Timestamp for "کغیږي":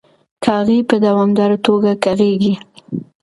2.03-2.53